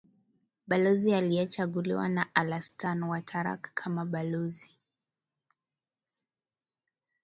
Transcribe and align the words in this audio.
balozi 0.67 1.13
aliyechaguliwa 1.13 2.09
na 2.09 2.35
alastan 2.35 3.03
watarak 3.03 3.71
kama 3.73 4.05
balozi 4.05 4.79